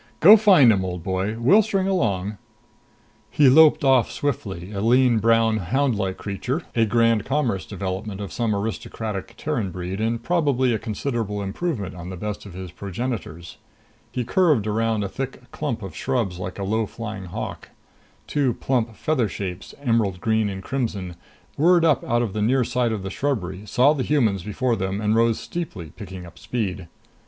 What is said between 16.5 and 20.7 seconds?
a low flying hawk. Two plump feather shapes, emerald green and